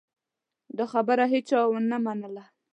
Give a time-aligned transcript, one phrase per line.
[0.77, 2.43] دا خبره هېچا ونه منله.